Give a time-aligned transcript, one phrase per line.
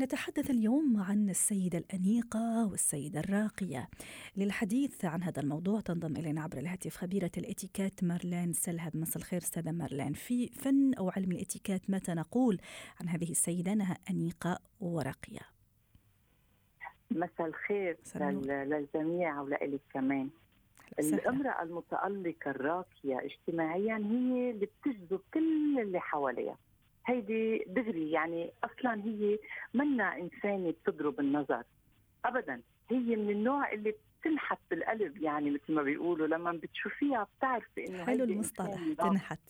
[0.00, 3.88] نتحدث اليوم عن السيدة الأنيقة والسيدة الراقية.
[4.36, 8.96] للحديث عن هذا الموضوع تنضم إلينا عبر الهاتف خبيرة الاتيكات مارلين سلهب.
[8.96, 10.12] مساء الخير أستاذة مارلين.
[10.12, 12.60] في فن أو علم الاتيكات متى نقول
[13.00, 15.40] عن هذه السيدة أنها أنيقة وراقية؟
[17.10, 20.30] مساء الخير للجميع ولإلك كمان.
[20.98, 26.56] الأمرأة المتألقة الراقية اجتماعيا هي اللي بتجذب كل اللي حواليها.
[27.06, 29.38] هيدي دغري يعني أصلا هي
[29.74, 31.62] منا إنسانة بتضرب النظر.
[32.24, 38.04] ابدا هي من النوع اللي بتنحت بالقلب يعني مثل ما بيقولوا لما بتشوفيها بتعرفي إنه
[38.04, 39.40] حلو المصطلح تنحت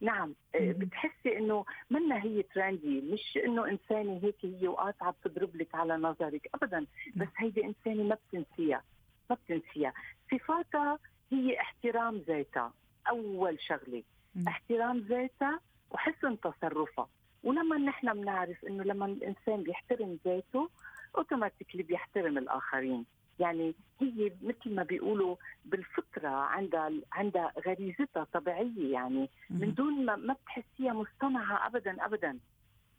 [0.00, 5.96] نعم بتحسي إنه منا هي ترندي مش إنه إنسانة هيك هي وقاطعة بتضرب لك على
[5.96, 6.48] نظرك.
[6.54, 6.86] ابدا
[7.16, 8.82] بس هيدي إنسانة ما بتنسيها.
[9.30, 9.92] ما بتنسيها
[10.30, 10.98] صفاتها
[11.32, 12.72] هي احترام ذاتها
[13.08, 14.02] أول شغلة.
[14.48, 17.08] احترام ذاتها وحسن تصرفها.
[17.44, 20.70] ولما نحن بنعرف إنه لما الإنسان بيحترم ذاته
[21.16, 23.04] اوتوماتيكلي بيحترم الآخرين.
[23.40, 29.30] يعني هي مثل ما بيقولوا بالفطرة عندها عندها غريزتها طبيعية يعني.
[29.50, 32.38] من دون ما ما بتحسيها مصطنعه ابدا ابدا.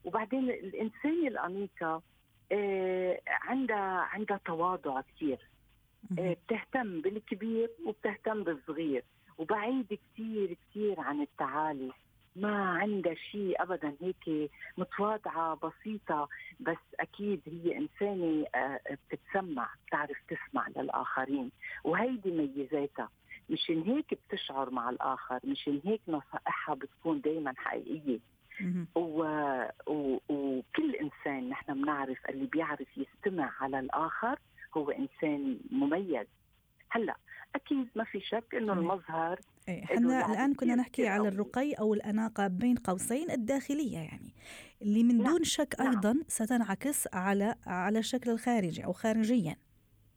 [0.03, 2.01] وبعدين الانسانه الانيقه
[2.51, 5.39] آه عندها عندها تواضع كثير
[6.09, 9.03] بتهتم بالكبير وبتهتم بالصغير.
[9.37, 11.91] وبعيد كثير كثير عن التعالي.
[12.35, 16.29] ما عندها شيء ابدا هيك متواضعة بسيطة.
[16.59, 18.79] بس أكيد هي إنسانة آه،
[19.09, 21.51] بتتسمع بتعرف تسمع للآخرين.
[21.83, 23.09] وهيدي ميزاتها.
[23.49, 25.39] مشان هيك بتشعر مع الآخر.
[25.43, 28.19] مشان هيك نصائحها بتكون دائما حقيقية.
[28.95, 29.23] و...
[29.87, 30.17] و...
[30.29, 34.39] وكل إنسان نحن بنعرف اللي بيعرف يستمع على الآخر
[34.77, 36.27] هو إنسان مميز.
[36.89, 37.15] هلأ
[37.55, 42.47] أكيد ما في شك إنه المظهر إيه إحنا الآن كنا نحكي على الرقي أو الأناقة
[42.47, 44.33] بين قوسين الداخلية يعني.
[44.81, 45.31] اللي من نعم.
[45.31, 45.89] دون شك نعم.
[45.89, 49.55] أيضا ستنعكس على على الشكل الخارجي أو خارجيا.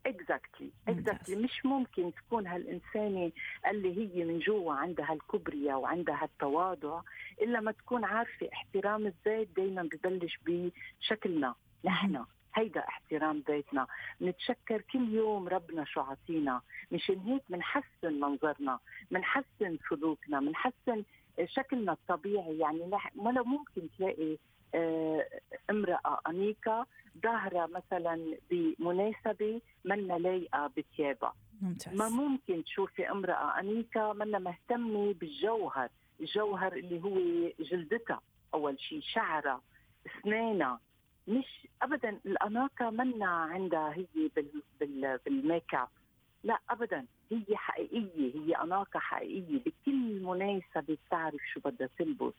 [0.06, 3.32] exactly exactly مش ممكن تكون هالإنسانة
[3.70, 7.00] اللي هي من جوا عندها الكبرياء وعندها التواضع
[7.42, 12.24] إلا ما تكون عارفة احترام الذات دائما ببلش بشكلنا نحن.
[12.54, 13.86] هيدا احترام ذاتنا
[14.22, 16.60] نتشكر كل يوم ربنا شو عطينا.
[16.92, 18.78] مشان هيك بنحسن منظرنا
[19.10, 21.04] بنحسن سلوكنا بنحسن
[21.44, 22.58] شكلنا الطبيعي.
[22.58, 24.38] يعني ما لو ممكن تلاقي
[24.74, 25.26] آه،
[25.70, 26.86] امرأة أنيقة
[27.22, 31.34] ظاهرة مثلا بمناسبة منا لايقة بثيابها.
[31.62, 31.94] ممتاز.
[31.94, 35.88] ما ممكن تشوفي امرأة أنيقة منا مهتمة بالجوهر
[36.20, 38.20] الجوهر اللي هو جلدتها.
[38.54, 39.60] أول شيء شعرها
[40.06, 40.80] أسنانها
[41.28, 45.88] مش ابدا الأناقة منا عندها هي بال بال بالميك أب.
[46.44, 49.58] لا ابدا هي حقيقية هي أناقة حقيقية.
[49.66, 52.32] بكل مناسبة بتعرف شو بدها تلبس.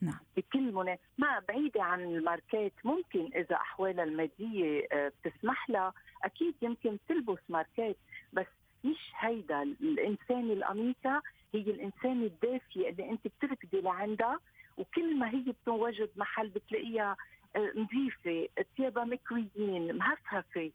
[0.00, 0.18] نعم.
[0.36, 5.92] بكل مناسبة ما بعيدة عن الماركات ممكن إذا احوالها المادية آه، بتسمح لها
[6.24, 7.96] أكيد يمكن تلبس ماركات.
[8.32, 8.46] بس
[8.84, 11.22] مش هيدا الإنسان الأنيقة
[11.54, 14.38] هي الإنسان الدافية اللي أنت بتركضي لعندها.
[14.78, 17.16] وكل ما هي بتوجد محل بتلاقيها
[17.56, 20.70] نظيفة ثيابها مكويين مهفهفة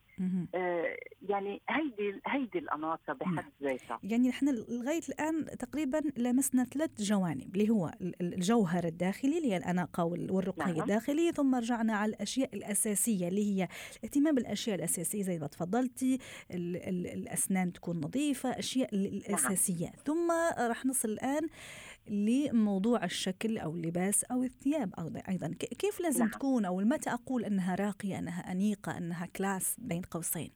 [0.56, 0.98] آه
[1.30, 3.52] يعني هيدي هيدي الاناقه بحد نعم.
[3.64, 7.92] ذاتها يعني نحن لغاية الآن تقريبا لمسنا ثلاث جوانب اللي هو
[8.22, 10.82] الجوهر الداخلي اللي هي الأناقة والرقي نعم.
[10.82, 13.68] الداخلي ثم رجعنا على الأشياء الأساسية اللي هي
[14.00, 16.20] الاهتمام بالاشياء الأساسية زي ما تفضلتي
[16.52, 19.96] ال ال الأسنان تكون نظيفة أشياء الاساسيه نعم.
[20.06, 21.48] ثم راح نصل الآن
[22.08, 24.94] لموضوع الشكل أو اللباس أو الثياب
[25.30, 25.48] أيضا.
[25.80, 26.30] كيف لازم نعم.
[26.32, 30.52] تكون أو متى أقول أنها راقية أنها أنيقة أنها كلاس بين قوسين؟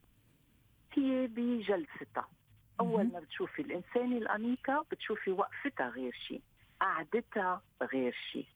[0.94, 2.28] هي بجلستها
[2.80, 6.41] أول ما بتشوفي الانسانه الأنيقة بتشوفي وقفتها غير شيء
[6.81, 7.62] قعدتها
[7.94, 8.47] غير شيء.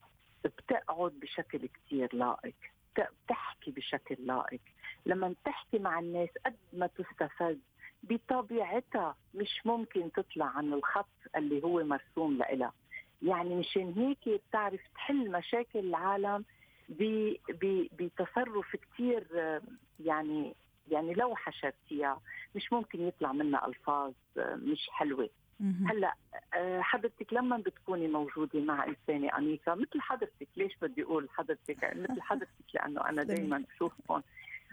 [0.46, 2.56] بتقعد بشكل كثير لائق
[2.98, 4.62] بتحكي بشكل لائق.
[5.06, 7.58] لما تحكي مع الناس قد ما تستفز
[8.04, 12.74] بطبيعتها مش ممكن تطلع عن الخط اللي هو مرسوم لها
[13.22, 16.46] يعني مشان هيك بتعرف تحل مشاكل العالم
[18.00, 19.28] بتصرف كثير
[20.00, 20.56] يعني
[20.92, 22.22] يعني لو حشرتيها
[22.56, 25.30] مش ممكن يطلع منها ألفاظ مش حلوة.
[25.88, 26.14] هلأ
[26.54, 32.22] آه، حضرتك لما بتكوني موجودة مع إنسانة أنيقة مثل حضرتك ليش بدي أقول حضرتك؟ مثل
[32.22, 34.22] حضرتك لأنه أنا دائما بشوفكم.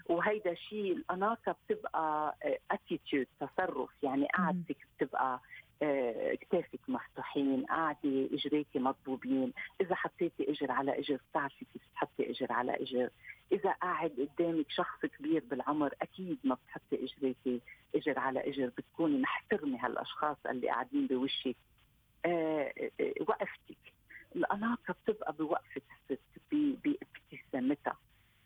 [0.08, 2.36] وهيدا شيء الأناقة بتبقى
[2.70, 3.90] attitude آه، تصرف.
[4.02, 5.40] يعني قعدتك بتبقى
[5.82, 9.52] آه، كتافك مفتوحين قاعدة إجريكي مضبوبين.
[9.80, 13.10] إذا حطيتي إجر على إجر بتعرفي كيف تحطي إجر على إجر.
[13.52, 17.60] إذا قاعد قدامك شخص كبير بالعمر أكيد ما بتحطي إجريكي
[17.94, 18.66] إجر اجر على إجر.
[18.78, 21.56] بتكوني محترمة هالأشخاص اللي قاعدين بوشك.
[22.24, 22.72] آه
[23.20, 23.92] وقفتك.
[24.36, 25.32] الأناقة بتبقى
[26.10, 26.20] الست
[26.52, 27.96] بابتسامتها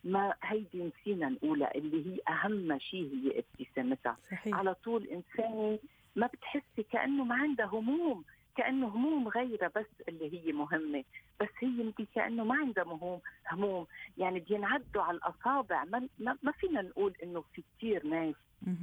[0.03, 4.17] ما هيدي نسينا نقولها اللي هي أهم شيء هي ابتسامتها.
[4.31, 4.55] صحيح.
[4.55, 5.79] على طول انسانه
[6.15, 8.23] ما بتحسي كأنه ما عندها هموم
[8.57, 11.03] كأنه هموم غيرها بس اللي هي مهمة.
[11.41, 13.19] بس هي يمكن كأنه ما عندها هموم
[13.51, 13.85] هموم.
[14.17, 15.83] يعني بينعدوا على الأصابع.
[15.83, 16.07] ما,
[16.43, 18.35] ما فينا نقول إنه في كثير ناس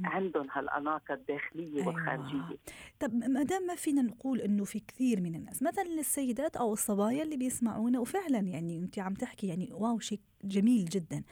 [0.03, 1.87] عندهم هالأناقة الداخلية أيوة.
[1.87, 2.57] والخارجية
[2.99, 7.23] طب ما دام ما فينا نقول إنه في كثير من الناس مثلا السيدات أو الصبايا
[7.23, 11.23] اللي بيسمعونا وفعلا يعني أنت عم تحكي يعني واو شيء جميل جدا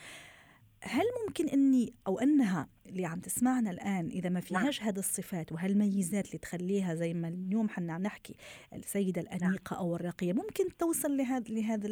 [0.83, 4.89] هل ممكن إني أو إنها اللي عم تسمعنا الآن إذا ما فيهاش نعم.
[4.89, 8.35] هذه الصفات وهالميزات اللي تخليها زي ما اليوم حنا عم نحكي
[8.73, 9.83] السيدة الأنيقة نعم.
[9.83, 11.87] أو الراقيه ممكن توصل لهذا لهذا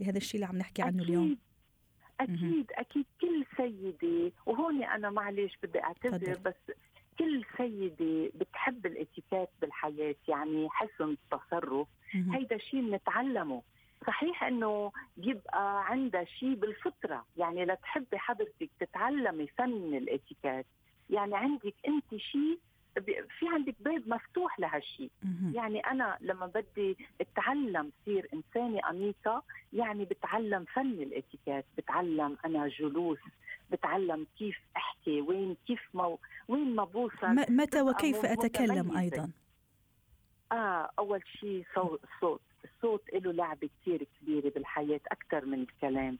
[0.00, 1.08] لهذا الشيء اللي عم نحكي عنه أكيد.
[1.08, 1.38] اليوم
[2.20, 6.74] أكيد أكيد كل سيدة وهون أنا معلش بدي أعتذر بس
[7.18, 11.88] كل سيدة بتحب الاتيكيت بالحياة يعني حسن التصرف.
[12.34, 13.62] هيدا شيء بنتعلمه
[14.06, 20.66] صحيح إنه بيبقى عندها شيء بالفطرة يعني لتحبي حضرتك تتعلمي فن الاتيكيت.
[21.10, 22.58] يعني عندك أنت شيء
[23.38, 25.10] في عندك باب مفتوح لهالشيء
[25.52, 29.42] يعني أنا لما بدي أتعلم صير إنسانة انيقه
[29.72, 33.18] يعني بتعلم فن الإتيكيت بتعلم أنا جلوس
[33.70, 36.18] بتعلم كيف أحكي وين كيف مو
[36.48, 37.28] وين ما بوصل.
[37.48, 39.30] متى وكيف أتكلم أيضا؟
[40.52, 46.18] آه أول شيء صوت صوت الصوت له لعبه كثير كبيرة بالحياة أكثر من الكلام.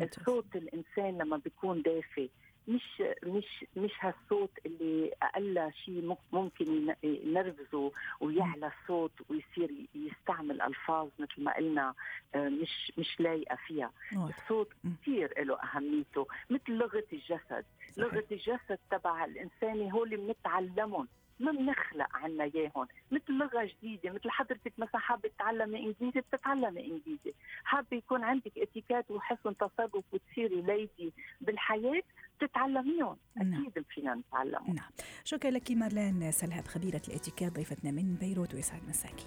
[0.00, 2.30] الصوت الإنسان لما بيكون دافي
[2.68, 11.42] مش مش مش هالصوت اللي أقل شيء ممكن ينرفزه ويعلى الصوت ويصير يستعمل ألفاظ مثل
[11.44, 11.94] ما قلنا
[12.34, 13.90] آه، مش مش لايقة فيها.
[14.12, 14.68] الصوت
[15.02, 17.64] كثير له أهميته مثل لغة الجسد.
[17.96, 21.08] لغة الجسد تبع الإنسان هو اللي بنتعلمهم.
[21.42, 27.34] ما بنخلق عنا اياهم مثل لغة جديدة مثل حضرتك مثلا حابة تتعلمي إنجليزي بتتعلمي إنجليزي.
[27.64, 32.02] حابة يكون عندك اتيكات وحسن تصرف وتصيري ليدي بالحياة
[32.40, 33.66] تتعلميهم نعم.
[33.66, 34.90] أكيد فينا نتعلمهم نعم.
[35.24, 39.26] شكرا لك مارلين سلهب خبيرة الاتيكيت ضيفتنا من بيروت ويسعد مساكي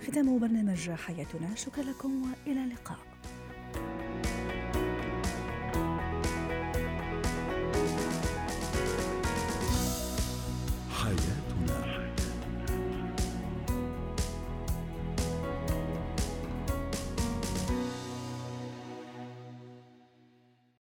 [0.00, 1.54] ختام برنامج حياتنا.
[1.54, 3.09] شكرا لكم وإلى اللقاء.